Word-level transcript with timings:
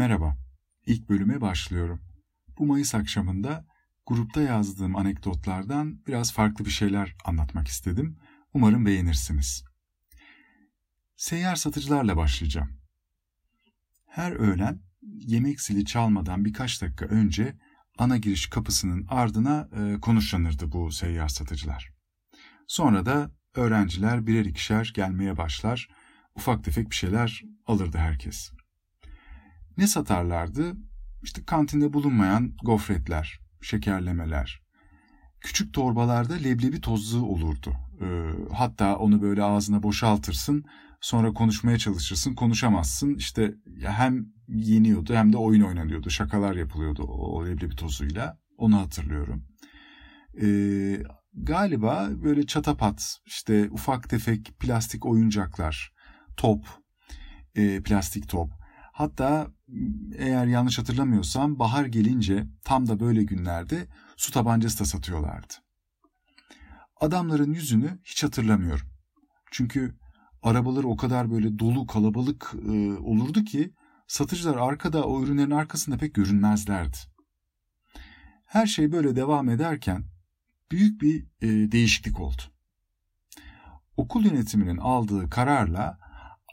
Merhaba, 0.00 0.36
ilk 0.86 1.08
bölüme 1.08 1.40
başlıyorum. 1.40 2.00
Bu 2.58 2.66
Mayıs 2.66 2.94
akşamında 2.94 3.66
grupta 4.06 4.42
yazdığım 4.42 4.96
anekdotlardan 4.96 6.06
biraz 6.06 6.32
farklı 6.32 6.64
bir 6.64 6.70
şeyler 6.70 7.16
anlatmak 7.24 7.68
istedim. 7.68 8.18
Umarım 8.54 8.86
beğenirsiniz. 8.86 9.64
Seyyar 11.16 11.56
satıcılarla 11.56 12.16
başlayacağım. 12.16 12.80
Her 14.06 14.32
öğlen 14.32 14.80
yemek 15.02 15.60
zili 15.60 15.84
çalmadan 15.84 16.44
birkaç 16.44 16.82
dakika 16.82 17.04
önce 17.04 17.58
ana 17.98 18.16
giriş 18.16 18.46
kapısının 18.46 19.06
ardına 19.08 19.68
e, 19.76 20.00
konuşlanırdı 20.00 20.72
bu 20.72 20.92
seyyar 20.92 21.28
satıcılar. 21.28 21.90
Sonra 22.66 23.06
da 23.06 23.30
öğrenciler 23.54 24.26
birer 24.26 24.44
ikişer 24.44 24.92
gelmeye 24.94 25.36
başlar, 25.36 25.88
ufak 26.34 26.64
tefek 26.64 26.90
bir 26.90 26.96
şeyler 26.96 27.42
alırdı 27.66 27.98
herkes. 27.98 28.59
Ne 29.80 29.86
satarlardı? 29.86 30.76
İşte 31.22 31.44
kantinde 31.44 31.92
bulunmayan 31.92 32.52
gofretler, 32.64 33.40
şekerlemeler. 33.62 34.60
Küçük 35.40 35.74
torbalarda 35.74 36.34
leblebi 36.34 36.80
tozlu 36.80 37.26
olurdu. 37.26 37.72
Ee, 38.02 38.30
hatta 38.52 38.96
onu 38.96 39.22
böyle 39.22 39.42
ağzına 39.42 39.82
boşaltırsın, 39.82 40.64
sonra 41.00 41.32
konuşmaya 41.32 41.78
çalışırsın, 41.78 42.34
konuşamazsın. 42.34 43.14
İşte 43.14 43.54
hem 43.82 44.26
yeniyordu 44.48 45.14
hem 45.14 45.32
de 45.32 45.36
oyun 45.36 45.62
oynanıyordu, 45.62 46.10
şakalar 46.10 46.56
yapılıyordu 46.56 47.02
o 47.02 47.46
leblebi 47.46 47.76
tozuyla. 47.76 48.38
Onu 48.56 48.80
hatırlıyorum. 48.80 49.44
Ee, 50.42 51.02
galiba 51.34 52.08
böyle 52.22 52.46
çatapat, 52.46 53.18
işte 53.26 53.68
ufak 53.70 54.10
tefek 54.10 54.52
plastik 54.60 55.06
oyuncaklar, 55.06 55.92
top, 56.36 56.66
e, 57.54 57.82
plastik 57.82 58.28
top. 58.28 58.59
Hatta 59.00 59.50
eğer 60.18 60.46
yanlış 60.46 60.78
hatırlamıyorsam 60.78 61.58
bahar 61.58 61.84
gelince 61.84 62.46
tam 62.64 62.88
da 62.88 63.00
böyle 63.00 63.24
günlerde 63.24 63.86
su 64.16 64.32
tabancası 64.32 64.80
da 64.80 64.84
satıyorlardı. 64.84 65.54
Adamların 67.00 67.52
yüzünü 67.52 67.98
hiç 68.04 68.24
hatırlamıyorum. 68.24 68.86
Çünkü 69.50 69.94
arabalar 70.42 70.84
o 70.84 70.96
kadar 70.96 71.30
böyle 71.30 71.58
dolu 71.58 71.86
kalabalık 71.86 72.54
e, 72.54 72.70
olurdu 72.92 73.44
ki 73.44 73.74
satıcılar 74.06 74.56
arkada 74.56 75.04
o 75.04 75.22
ürünlerin 75.22 75.50
arkasında 75.50 75.96
pek 75.96 76.14
görünmezlerdi. 76.14 76.96
Her 78.46 78.66
şey 78.66 78.92
böyle 78.92 79.16
devam 79.16 79.48
ederken 79.48 80.04
büyük 80.70 81.02
bir 81.02 81.26
e, 81.42 81.72
değişiklik 81.72 82.20
oldu. 82.20 82.42
Okul 83.96 84.24
yönetiminin 84.24 84.76
aldığı 84.76 85.30
kararla 85.30 85.98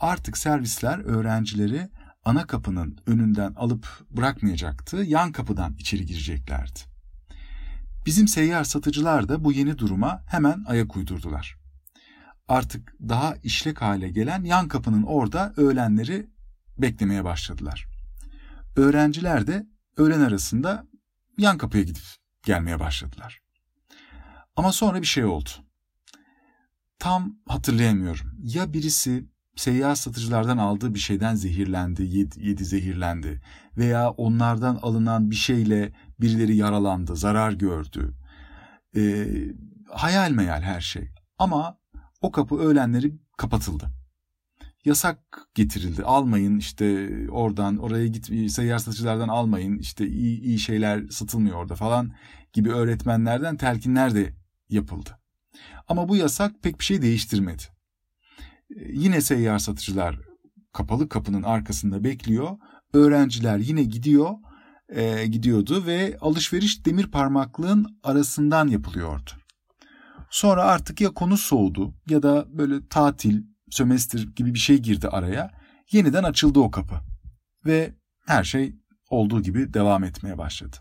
artık 0.01 0.37
servisler 0.37 0.99
öğrencileri 0.99 1.89
ana 2.27 2.47
kapının 2.47 2.97
önünden 3.05 3.53
alıp 3.53 4.05
bırakmayacaktı, 4.11 4.97
yan 4.97 5.31
kapıdan 5.31 5.75
içeri 5.79 6.05
gireceklerdi. 6.05 6.79
Bizim 8.05 8.27
seyyar 8.27 8.63
satıcılar 8.63 9.29
da 9.29 9.43
bu 9.43 9.51
yeni 9.51 9.77
duruma 9.77 10.23
hemen 10.27 10.63
ayak 10.67 10.95
uydurdular. 10.95 11.57
Artık 12.47 12.93
daha 13.01 13.35
işlek 13.35 13.81
hale 13.81 14.09
gelen 14.09 14.43
yan 14.43 14.67
kapının 14.67 15.03
orada 15.03 15.53
öğlenleri 15.57 16.29
beklemeye 16.77 17.23
başladılar. 17.23 17.87
Öğrenciler 18.75 19.47
de 19.47 19.67
öğlen 19.97 20.21
arasında 20.21 20.87
yan 21.37 21.57
kapıya 21.57 21.83
gidip 21.83 22.03
gelmeye 22.43 22.79
başladılar. 22.79 23.41
Ama 24.55 24.71
sonra 24.71 25.01
bir 25.01 25.07
şey 25.07 25.25
oldu. 25.25 25.49
Tam 26.99 27.37
hatırlayamıyorum. 27.47 28.31
Ya 28.43 28.73
birisi 28.73 29.25
seyyar 29.57 29.95
satıcılardan 29.95 30.57
aldığı 30.57 30.93
bir 30.93 30.99
şeyden 30.99 31.35
zehirlendi, 31.35 32.03
yedi, 32.03 32.47
yedi 32.47 32.65
zehirlendi 32.65 33.41
veya 33.77 34.09
onlardan 34.09 34.75
alınan 34.75 35.31
bir 35.31 35.35
şeyle 35.35 35.91
birileri 36.21 36.55
yaralandı, 36.55 37.15
zarar 37.15 37.51
gördü. 37.51 38.13
E, 38.95 39.27
hayal 39.89 40.31
meyal 40.31 40.61
her 40.61 40.81
şey. 40.81 41.09
Ama 41.39 41.77
o 42.21 42.31
kapı 42.31 42.57
öğlenleri 42.57 43.13
kapatıldı. 43.37 43.85
Yasak 44.85 45.19
getirildi. 45.55 46.03
Almayın 46.03 46.57
işte 46.57 47.09
oradan 47.29 47.77
oraya 47.77 48.07
git 48.07 48.51
seyyar 48.51 48.77
satıcılardan 48.77 49.27
almayın. 49.27 49.77
işte 49.77 50.07
iyi, 50.07 50.41
iyi 50.41 50.59
şeyler 50.59 51.07
satılmıyor 51.09 51.57
orada 51.57 51.75
falan 51.75 52.11
gibi 52.53 52.71
öğretmenlerden 52.71 53.57
telkinler 53.57 54.15
de 54.15 54.33
yapıldı. 54.69 55.19
Ama 55.87 56.09
bu 56.09 56.15
yasak 56.15 56.63
pek 56.63 56.79
bir 56.79 56.85
şey 56.85 57.01
değiştirmedi. 57.01 57.63
Yine 58.85 59.21
seyyar 59.21 59.59
satıcılar 59.59 60.19
kapalı 60.73 61.09
kapının 61.09 61.43
arkasında 61.43 62.03
bekliyor. 62.03 62.57
Öğrenciler 62.93 63.57
yine 63.57 63.83
gidiyor, 63.83 64.29
e, 64.89 65.27
gidiyordu 65.27 65.85
ve 65.85 66.17
alışveriş 66.21 66.85
demir 66.85 67.11
parmaklığın 67.11 67.99
arasından 68.03 68.67
yapılıyordu. 68.67 69.31
Sonra 70.29 70.63
artık 70.63 71.01
ya 71.01 71.13
konu 71.13 71.37
soğudu 71.37 71.93
ya 72.09 72.23
da 72.23 72.57
böyle 72.57 72.87
tatil, 72.87 73.43
sömestr 73.69 74.19
gibi 74.35 74.53
bir 74.53 74.59
şey 74.59 74.77
girdi 74.77 75.07
araya. 75.07 75.51
Yeniden 75.91 76.23
açıldı 76.23 76.59
o 76.59 76.71
kapı. 76.71 76.95
Ve 77.65 77.93
her 78.25 78.43
şey 78.43 78.75
olduğu 79.09 79.41
gibi 79.41 79.73
devam 79.73 80.03
etmeye 80.03 80.37
başladı. 80.37 80.77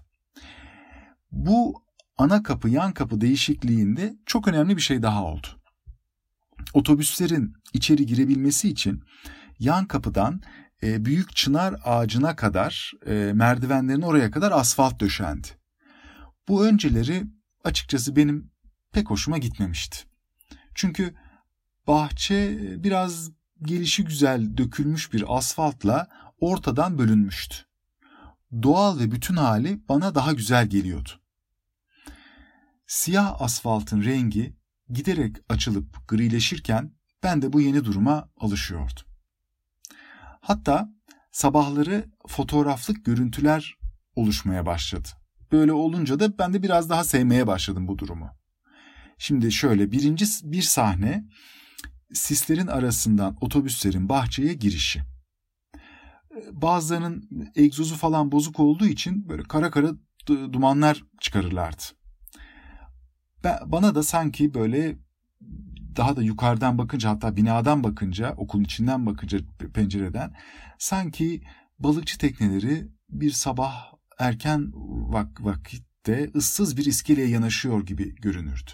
Bu 1.33 1.83
ana 2.19 2.43
kapı 2.43 2.69
yan 2.69 2.93
kapı 2.93 3.21
değişikliğinde 3.21 4.17
çok 4.27 4.49
önemli 4.49 4.77
bir 4.77 4.83
şey 4.83 5.03
daha 5.03 5.25
oldu. 5.25 5.47
Otobüslerin 6.75 7.55
içeri 7.73 8.07
girebilmesi 8.07 8.69
için 8.69 9.03
yan 9.59 9.87
kapıdan 9.87 10.43
e, 10.83 11.05
büyük 11.05 11.37
çınar 11.37 11.75
ağacına 11.85 12.37
kadar 12.37 12.93
e, 13.07 13.33
merdivenlerin 13.35 14.03
oraya 14.03 14.31
kadar 14.31 14.53
asfalt 14.53 15.01
döşendi. 15.01 15.49
Bu 16.49 16.67
önceleri 16.67 17.25
açıkçası 17.65 18.17
benim 18.17 18.51
pek 18.93 19.11
hoşuma 19.11 19.39
gitmemişti. 19.39 19.99
Çünkü 20.75 21.15
bahçe 21.87 22.59
biraz 22.85 23.31
gelişi 23.63 24.05
güzel 24.05 24.57
dökülmüş 24.57 25.13
bir 25.13 25.37
asfaltla 25.37 26.09
ortadan 26.39 26.99
bölünmüştü. 26.99 27.57
Doğal 28.63 28.99
ve 28.99 29.11
bütün 29.11 29.37
hali 29.37 29.89
bana 29.89 30.15
daha 30.15 30.33
güzel 30.33 30.67
geliyordu. 30.67 31.11
Siyah 32.87 33.43
asfaltın 33.43 34.05
rengi 34.05 34.57
giderek 34.91 35.37
açılıp 35.49 36.09
grileşirken 36.09 36.93
ben 37.23 37.43
de 37.43 37.53
bu 37.53 37.61
yeni 37.61 37.85
duruma 37.85 38.31
alışıyordum. 38.41 39.05
Hatta 40.41 40.89
sabahları 41.33 42.11
fotoğraflık 42.29 43.05
görüntüler 43.05 43.75
oluşmaya 44.15 44.67
başladı. 44.67 45.09
Böyle 45.53 45.73
olunca 45.73 46.21
da 46.21 46.39
ben 46.39 46.55
de 46.55 46.63
biraz 46.63 46.91
daha 46.91 47.05
sevmeye 47.05 47.47
başladım 47.47 47.89
bu 47.89 47.99
durumu. 47.99 48.31
Şimdi 49.19 49.53
şöyle 49.53 49.93
birinci 49.93 50.25
bir 50.43 50.63
sahne 50.63 51.25
sislerin 52.13 52.67
arasından 52.67 53.37
otobüslerin 53.41 54.09
bahçeye 54.09 54.55
girişi. 54.55 55.03
Bazılarının 56.53 57.51
egzozu 57.57 57.95
falan 57.95 58.33
bozuk 58.33 58.61
olduğu 58.61 58.87
için 58.87 59.29
böyle 59.29 59.43
kara 59.43 59.71
kara 59.71 59.93
dumanlar 60.27 61.05
çıkarırlardı. 61.21 61.83
Ben, 63.45 63.59
bana 63.67 63.95
da 63.95 64.03
sanki 64.03 64.55
böyle 64.55 64.97
daha 65.97 66.17
da 66.17 66.23
yukarıdan 66.23 66.79
bakınca 66.79 67.11
hatta 67.11 67.37
binadan 67.37 67.85
bakınca 67.85 68.35
okulun 68.37 68.65
içinden 68.65 69.07
bakınca 69.07 69.39
pencereden 69.75 70.35
sanki 70.79 71.43
balıkçı 71.79 72.19
tekneleri 72.19 72.89
bir 73.11 73.31
sabah 73.31 73.93
erken 74.19 74.73
vak 75.13 75.45
vakitte 75.45 76.31
ıssız 76.35 76.77
bir 76.77 76.85
iskeleye 76.85 77.29
yanaşıyor 77.29 77.87
gibi 77.87 78.15
görünürdü. 78.15 78.71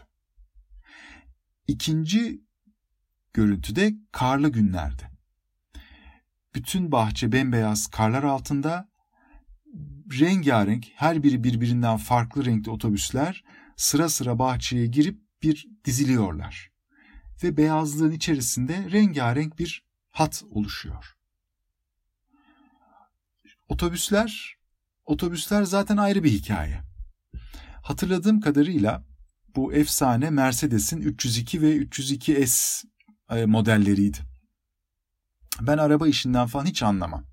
İkinci 1.68 2.44
görüntüde 3.34 3.94
karlı 4.12 4.48
günlerdi. 4.48 5.02
Bütün 6.54 6.92
bahçe 6.92 7.32
bembeyaz 7.32 7.86
karlar 7.86 8.22
altında 8.22 8.88
rengarenk 10.20 10.88
her 10.94 11.22
biri 11.22 11.44
birbirinden 11.44 11.96
farklı 11.96 12.44
renkli 12.44 12.70
otobüsler 12.70 13.44
sıra 13.82 14.08
sıra 14.08 14.38
bahçeye 14.38 14.86
girip 14.86 15.20
bir 15.42 15.68
diziliyorlar. 15.84 16.72
Ve 17.42 17.56
beyazlığın 17.56 18.10
içerisinde 18.10 18.90
rengarenk 18.90 19.58
bir 19.58 19.84
hat 20.10 20.42
oluşuyor. 20.50 21.16
Otobüsler, 23.68 24.56
otobüsler 25.04 25.62
zaten 25.62 25.96
ayrı 25.96 26.24
bir 26.24 26.30
hikaye. 26.30 26.80
Hatırladığım 27.82 28.40
kadarıyla 28.40 29.04
bu 29.56 29.72
efsane 29.72 30.30
Mercedes'in 30.30 31.00
302 31.00 31.62
ve 31.62 31.76
302S 31.76 32.84
e, 33.30 33.46
modelleriydi. 33.46 34.18
Ben 35.60 35.78
araba 35.78 36.08
işinden 36.08 36.46
falan 36.46 36.66
hiç 36.66 36.82
anlamam. 36.82 37.24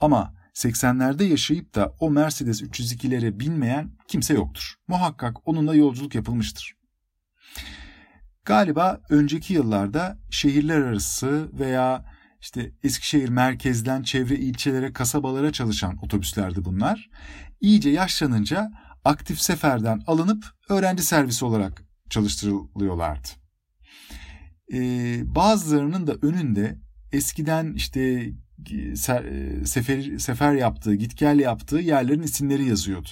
Ama 0.00 0.34
80'lerde 0.54 1.24
yaşayıp 1.24 1.74
da 1.74 1.94
o 2.00 2.10
Mercedes 2.10 2.62
302'lere 2.62 3.40
binmeyen 3.40 3.90
kimse 4.08 4.34
yoktur. 4.34 4.74
Muhakkak 4.88 5.48
onunla 5.48 5.74
yolculuk 5.74 6.14
yapılmıştır. 6.14 6.74
Galiba 8.44 9.00
önceki 9.10 9.54
yıllarda 9.54 10.18
şehirler 10.30 10.80
arası 10.80 11.50
veya 11.52 12.04
işte 12.40 12.72
Eskişehir 12.82 13.28
merkezden 13.28 14.02
çevre 14.02 14.36
ilçelere, 14.36 14.92
kasabalara 14.92 15.52
çalışan 15.52 15.98
otobüslerdi 16.04 16.64
bunlar. 16.64 17.10
İyice 17.60 17.90
yaşlanınca 17.90 18.70
aktif 19.04 19.40
seferden 19.40 20.02
alınıp 20.06 20.44
öğrenci 20.68 21.02
servisi 21.02 21.44
olarak 21.44 21.82
çalıştırılıyorlardı. 22.10 23.28
Ee, 24.72 25.34
bazılarının 25.34 26.06
da 26.06 26.14
önünde 26.22 26.78
eskiden 27.12 27.72
işte 27.72 28.32
sefer, 29.64 30.18
sefer 30.18 30.54
yaptığı, 30.54 30.94
git 30.94 31.18
gel 31.18 31.38
yaptığı 31.38 31.78
yerlerin 31.78 32.22
isimleri 32.22 32.64
yazıyordu. 32.64 33.08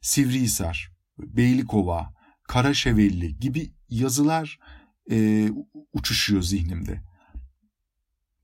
Sivrihisar, 0.00 0.92
Beylikova, 1.18 2.14
Karaşevelli 2.48 3.38
gibi 3.38 3.72
yazılar 3.88 4.58
e, 5.10 5.48
uçuşuyor 5.92 6.42
zihnimde. 6.42 7.02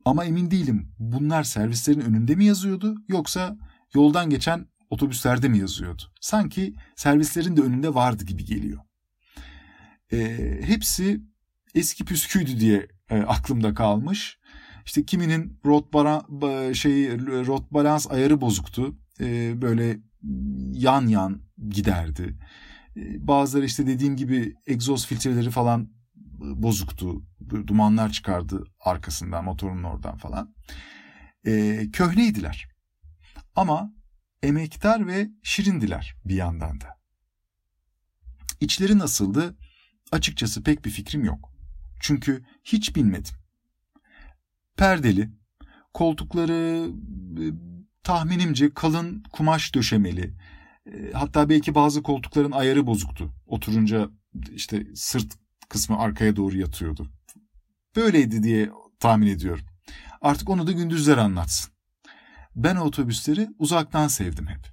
Ama 0.04 0.24
emin 0.24 0.50
değilim 0.50 0.94
bunlar 0.98 1.42
servislerin 1.42 2.00
önünde 2.00 2.34
mi 2.34 2.44
yazıyordu 2.44 2.94
yoksa 3.08 3.56
yoldan 3.94 4.30
geçen 4.30 4.66
otobüslerde 4.90 5.48
mi 5.48 5.58
yazıyordu? 5.58 6.02
Sanki 6.20 6.74
servislerin 6.96 7.56
de 7.56 7.60
önünde 7.60 7.94
vardı 7.94 8.24
gibi 8.24 8.44
geliyor. 8.44 8.80
E, 10.12 10.38
hepsi 10.62 11.20
eski 11.74 12.04
püsküydü 12.04 12.60
diye 12.60 12.88
e, 13.10 13.16
aklımda 13.16 13.74
kalmış. 13.74 14.38
İşte 14.86 15.04
kiminin 15.04 15.60
rot, 15.66 15.92
bara, 15.92 16.24
şey, 16.74 17.18
rot 17.18 17.70
balans 17.70 18.10
ayarı 18.10 18.40
bozuktu. 18.40 18.96
E, 19.20 19.62
böyle 19.62 19.98
yan 20.72 21.06
yan 21.06 21.42
giderdi. 21.68 22.38
E, 22.96 23.26
bazıları 23.26 23.66
işte 23.66 23.86
dediğim 23.86 24.16
gibi 24.16 24.54
egzoz 24.66 25.06
filtreleri 25.06 25.50
falan 25.50 25.90
bozuktu. 26.40 27.22
Dumanlar 27.66 28.12
çıkardı 28.12 28.64
arkasından 28.80 29.44
motorun 29.44 29.82
oradan 29.82 30.16
falan. 30.16 30.54
E, 31.46 31.84
köhneydiler. 31.92 32.68
Ama 33.54 33.92
emektar 34.42 35.06
ve 35.06 35.28
şirindiler 35.42 36.14
bir 36.24 36.34
yandan 36.34 36.80
da. 36.80 36.86
İçleri 38.60 38.98
nasıldı? 38.98 39.56
Açıkçası 40.12 40.62
pek 40.62 40.84
bir 40.84 40.90
fikrim 40.90 41.24
yok. 41.24 41.52
Çünkü 42.00 42.44
hiç 42.64 42.96
bilmedim. 42.96 43.34
Perdeli, 44.76 45.30
koltukları 45.94 46.90
e, 47.38 47.44
tahminimce 48.02 48.74
kalın 48.74 49.22
kumaş 49.32 49.74
döşemeli. 49.74 50.34
E, 50.86 51.12
hatta 51.12 51.48
belki 51.48 51.74
bazı 51.74 52.02
koltukların 52.02 52.52
ayarı 52.52 52.86
bozuktu. 52.86 53.34
Oturunca 53.46 54.10
işte 54.54 54.86
sırt 54.94 55.32
kısmı 55.68 55.98
arkaya 55.98 56.36
doğru 56.36 56.56
yatıyordu. 56.58 57.12
Böyleydi 57.96 58.42
diye 58.42 58.70
tahmin 59.00 59.26
ediyorum. 59.26 59.64
Artık 60.20 60.50
onu 60.50 60.66
da 60.66 60.72
gündüzler 60.72 61.16
anlatsın. 61.18 61.72
Ben 62.56 62.76
otobüsleri 62.76 63.48
uzaktan 63.58 64.08
sevdim 64.08 64.46
hep. 64.46 64.72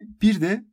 Bir 0.00 0.40
de 0.40 0.64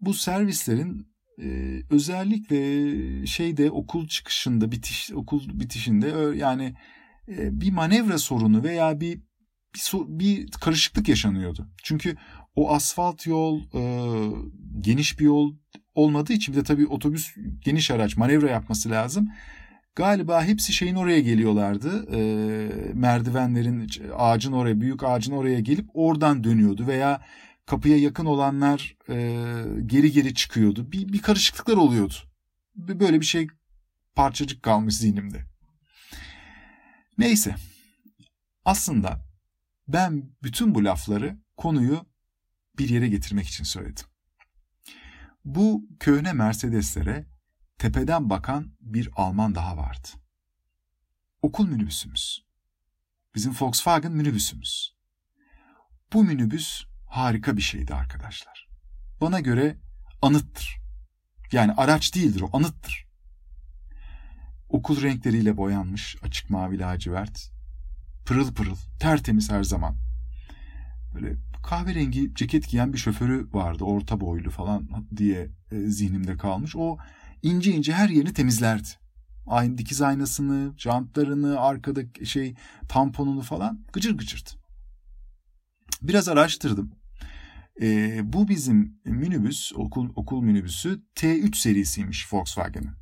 bu 0.00 0.14
servislerin 0.14 1.12
e, 1.42 1.78
özellikle 1.90 3.26
şeyde 3.26 3.70
okul 3.70 4.08
çıkışında 4.08 4.72
bitiş 4.72 5.12
okul 5.12 5.60
bitişinde 5.60 6.36
yani 6.36 6.74
bir 7.28 7.70
manevra 7.70 8.18
sorunu 8.18 8.62
veya 8.62 9.00
bir 9.00 9.20
bir, 9.74 9.92
bir 10.08 10.50
karışıklık 10.50 11.08
yaşanıyordu. 11.08 11.68
Çünkü 11.82 12.16
o 12.56 12.72
asfalt 12.74 13.26
yol 13.26 13.60
e, 13.74 13.82
geniş 14.80 15.20
bir 15.20 15.24
yol 15.24 15.54
olmadığı 15.94 16.32
için 16.32 16.54
bir 16.54 16.60
de 16.60 16.64
tabii 16.64 16.86
otobüs 16.86 17.36
geniş 17.60 17.90
araç 17.90 18.16
manevra 18.16 18.50
yapması 18.50 18.90
lazım. 18.90 19.28
Galiba 19.94 20.44
hepsi 20.44 20.72
şeyin 20.72 20.94
oraya 20.94 21.20
geliyorlardı. 21.20 22.06
E, 22.16 22.20
merdivenlerin 22.94 23.90
ağacın 24.16 24.52
oraya 24.52 24.80
büyük 24.80 25.04
ağacın 25.04 25.32
oraya 25.32 25.60
gelip 25.60 25.86
oradan 25.94 26.44
dönüyordu 26.44 26.86
veya 26.86 27.20
kapıya 27.66 27.98
yakın 27.98 28.26
olanlar 28.26 28.96
e, 29.08 29.36
geri 29.86 30.12
geri 30.12 30.34
çıkıyordu. 30.34 30.92
Bir, 30.92 31.12
bir 31.12 31.22
karışıklıklar 31.22 31.76
oluyordu. 31.76 32.14
Böyle 32.76 33.20
bir 33.20 33.26
şey 33.26 33.46
parçacık 34.14 34.62
kalmış 34.62 34.96
zihnimde. 34.96 35.51
Neyse. 37.18 37.56
Aslında 38.64 39.24
ben 39.88 40.30
bütün 40.42 40.74
bu 40.74 40.84
lafları 40.84 41.38
konuyu 41.56 42.06
bir 42.78 42.88
yere 42.88 43.08
getirmek 43.08 43.46
için 43.46 43.64
söyledim. 43.64 44.04
Bu 45.44 45.86
köhne 46.00 46.32
Mercedeslere 46.32 47.26
tepeden 47.78 48.30
bakan 48.30 48.76
bir 48.80 49.10
Alman 49.16 49.54
daha 49.54 49.76
vardı. 49.76 50.08
Okul 51.42 51.68
minibüsümüz. 51.68 52.46
Bizim 53.34 53.52
Volkswagen 53.60 54.12
minibüsümüz. 54.12 54.96
Bu 56.12 56.24
minibüs 56.24 56.84
harika 57.08 57.56
bir 57.56 57.62
şeydi 57.62 57.94
arkadaşlar. 57.94 58.68
Bana 59.20 59.40
göre 59.40 59.76
anıttır. 60.22 60.76
Yani 61.52 61.72
araç 61.72 62.14
değildir 62.14 62.40
o, 62.40 62.50
anıttır. 62.52 63.06
Okul 64.72 65.02
renkleriyle 65.02 65.56
boyanmış 65.56 66.16
açık 66.22 66.50
mavi 66.50 66.78
lacivert. 66.78 67.50
Pırıl 68.26 68.54
pırıl, 68.54 68.76
tertemiz 69.00 69.50
her 69.50 69.62
zaman. 69.62 69.96
Böyle 71.14 71.36
kahverengi 71.62 72.34
ceket 72.34 72.68
giyen 72.68 72.92
bir 72.92 72.98
şoförü 72.98 73.48
vardı. 73.52 73.84
Orta 73.84 74.20
boylu 74.20 74.50
falan 74.50 74.88
diye 75.16 75.50
e, 75.70 75.80
zihnimde 75.80 76.36
kalmış. 76.36 76.76
O 76.76 76.98
ince 77.42 77.72
ince 77.72 77.92
her 77.92 78.08
yerini 78.08 78.32
temizlerdi. 78.32 78.88
Aynı 79.46 79.78
dikiz 79.78 80.02
aynasını, 80.02 80.74
jantlarını, 80.78 81.60
arkada 81.60 82.00
şey 82.24 82.54
tamponunu 82.88 83.42
falan 83.42 83.84
gıcır 83.92 84.18
gıcırdı. 84.18 84.50
Biraz 86.02 86.28
araştırdım. 86.28 86.92
E, 87.82 88.20
bu 88.32 88.48
bizim 88.48 89.00
minibüs, 89.04 89.72
okul, 89.74 90.12
okul 90.16 90.42
minibüsü 90.42 91.02
T3 91.16 91.56
serisiymiş 91.56 92.32
Volkswagen'in. 92.32 93.01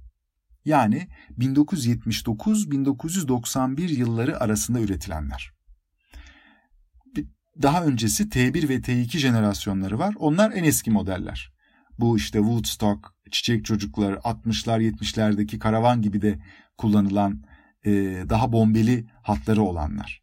Yani 0.64 1.08
1979-1991 1.38 3.80
yılları 3.80 4.40
arasında 4.40 4.80
üretilenler. 4.80 5.52
Daha 7.62 7.84
öncesi 7.84 8.28
T1 8.28 8.68
ve 8.68 8.76
T2 8.76 9.18
jenerasyonları 9.18 9.98
var. 9.98 10.14
Onlar 10.18 10.52
en 10.52 10.64
eski 10.64 10.90
modeller. 10.90 11.52
Bu 11.98 12.16
işte 12.16 12.38
Woodstock, 12.38 13.14
Çiçek 13.30 13.64
Çocuklar, 13.64 14.12
60'lar 14.12 14.90
70'lerdeki 14.90 15.58
karavan 15.58 16.02
gibi 16.02 16.22
de 16.22 16.38
kullanılan 16.78 17.42
e, 17.84 17.90
daha 18.28 18.52
bombeli 18.52 19.06
hatları 19.22 19.62
olanlar. 19.62 20.22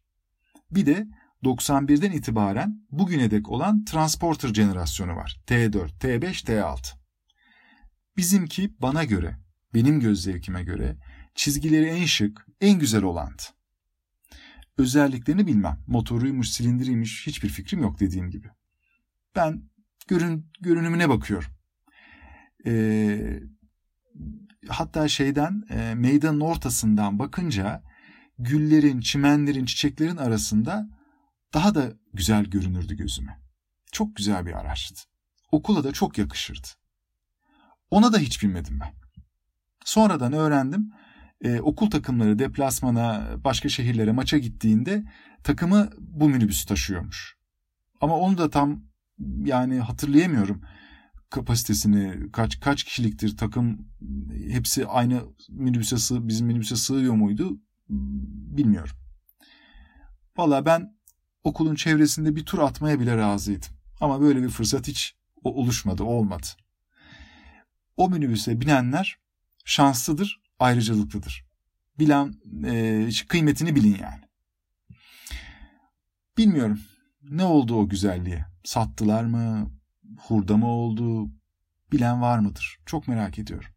Bir 0.70 0.86
de 0.86 1.06
91'den 1.42 2.12
itibaren 2.12 2.86
bugüne 2.90 3.30
dek 3.30 3.48
olan 3.48 3.84
Transporter 3.84 4.54
jenerasyonu 4.54 5.16
var. 5.16 5.40
T4, 5.46 5.98
T5, 5.98 6.44
T6. 6.44 6.94
Bizimki 8.16 8.74
bana 8.80 9.04
göre, 9.04 9.36
benim 9.74 10.00
göz 10.00 10.22
zevkime 10.22 10.62
göre 10.62 10.96
çizgileri 11.34 11.86
en 11.86 12.04
şık, 12.04 12.46
en 12.60 12.78
güzel 12.78 13.02
olandı. 13.02 13.42
Özelliklerini 14.78 15.46
bilmem. 15.46 15.78
Motoruymuş, 15.86 16.50
silindiriymiş 16.50 17.26
hiçbir 17.26 17.48
fikrim 17.48 17.82
yok 17.82 18.00
dediğim 18.00 18.30
gibi. 18.30 18.48
Ben 19.36 19.62
görün, 20.08 20.50
görünümüne 20.60 21.08
bakıyorum. 21.08 21.50
Ee, 22.66 23.40
hatta 24.68 25.08
şeyden 25.08 25.62
e, 25.70 25.94
meydanın 25.94 26.40
ortasından 26.40 27.18
bakınca 27.18 27.82
güllerin, 28.38 29.00
çimenlerin, 29.00 29.64
çiçeklerin 29.64 30.16
arasında 30.16 30.88
daha 31.54 31.74
da 31.74 31.92
güzel 32.12 32.44
görünürdü 32.44 32.96
gözüme. 32.96 33.40
Çok 33.92 34.16
güzel 34.16 34.46
bir 34.46 34.52
araçtı. 34.52 35.02
Okula 35.52 35.84
da 35.84 35.92
çok 35.92 36.18
yakışırdı. 36.18 36.68
Ona 37.90 38.12
da 38.12 38.18
hiç 38.18 38.42
bilmedim 38.42 38.80
ben. 38.80 38.94
Sonradan 39.88 40.32
öğrendim. 40.32 40.92
Ee, 41.40 41.60
okul 41.60 41.90
takımları 41.90 42.38
deplasmana, 42.38 43.26
başka 43.44 43.68
şehirlere 43.68 44.12
maça 44.12 44.38
gittiğinde 44.38 45.04
takımı 45.42 45.90
bu 45.98 46.28
minibüsü 46.28 46.66
taşıyormuş. 46.66 47.36
Ama 48.00 48.16
onu 48.16 48.38
da 48.38 48.50
tam 48.50 48.84
yani 49.44 49.80
hatırlayamıyorum 49.80 50.62
kapasitesini 51.30 52.32
kaç 52.32 52.60
kaç 52.60 52.84
kişiliktir 52.84 53.36
takım 53.36 53.88
hepsi 54.50 54.86
aynı 54.86 55.22
minibüse 55.48 55.98
sığ, 55.98 56.28
bizim 56.28 56.46
minibüse 56.46 56.76
sığıyor 56.76 57.14
muydu 57.14 57.60
bilmiyorum. 58.56 58.96
Valla 60.36 60.66
ben 60.66 60.96
okulun 61.44 61.74
çevresinde 61.74 62.36
bir 62.36 62.44
tur 62.44 62.58
atmaya 62.58 63.00
bile 63.00 63.16
razıydım. 63.16 63.70
Ama 64.00 64.20
böyle 64.20 64.42
bir 64.42 64.48
fırsat 64.48 64.88
hiç 64.88 65.16
oluşmadı, 65.44 66.02
olmadı. 66.02 66.46
O 67.96 68.10
minibüse 68.10 68.60
binenler 68.60 69.27
şanslıdır, 69.68 70.40
ayrıcalıklıdır. 70.58 71.46
Bilen, 71.98 72.34
e, 72.66 73.08
kıymetini 73.28 73.74
bilin 73.74 73.98
yani. 74.02 74.22
Bilmiyorum. 76.38 76.80
Ne 77.22 77.44
oldu 77.44 77.76
o 77.76 77.88
güzelliğe? 77.88 78.46
Sattılar 78.64 79.24
mı? 79.24 79.72
Hurda 80.18 80.56
mı 80.56 80.66
oldu? 80.66 81.30
Bilen 81.92 82.22
var 82.22 82.38
mıdır? 82.38 82.78
Çok 82.86 83.08
merak 83.08 83.38
ediyorum. 83.38 83.70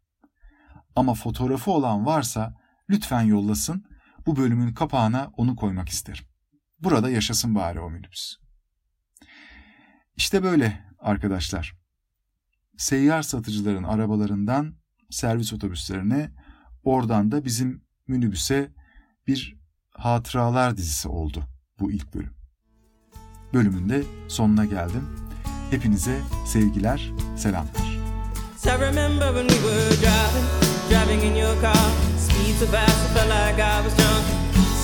Ama 0.96 1.14
fotoğrafı 1.14 1.70
olan 1.70 2.06
varsa 2.06 2.54
lütfen 2.90 3.22
yollasın. 3.22 3.84
bu 4.26 4.36
bölümün 4.36 4.74
kapağına 4.74 5.30
onu 5.36 5.56
koymak 5.56 5.88
isterim. 5.88 6.24
Burada 6.80 7.10
yaşasın 7.10 7.54
bari 7.54 7.80
o 7.80 7.90
minibüs. 7.90 8.36
İşte 10.16 10.42
böyle 10.42 10.84
arkadaşlar. 10.98 11.76
Seyyar 12.76 13.22
satıcıların 13.22 13.82
arabalarından 13.82 14.81
servis 15.12 15.52
otobüslerine, 15.52 16.30
oradan 16.84 17.32
da 17.32 17.44
bizim 17.44 17.82
minibüse 18.08 18.70
bir 19.26 19.56
hatıralar 19.90 20.76
dizisi 20.76 21.08
oldu 21.08 21.44
bu 21.80 21.92
ilk 21.92 22.14
bölüm. 22.14 22.34
Bölümün 23.54 23.88
de 23.88 24.02
sonuna 24.28 24.64
geldim. 24.64 25.08
Hepinize 25.70 26.20
sevgiler, 26.46 27.12
selamlar. 27.36 27.92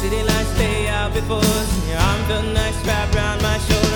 City 0.01 0.23
lights 0.23 0.59
lay 0.61 0.89
out 0.91 1.13
before 1.13 1.43
your 1.89 1.99
arm 1.99 2.23
felt 2.29 2.47
nice 2.55 2.87
wrapped 2.87 3.17
around 3.17 3.43
my 3.43 3.59
shoulder. 3.59 3.88